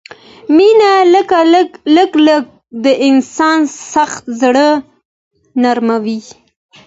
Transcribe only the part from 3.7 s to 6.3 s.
سخت زړه نرموي.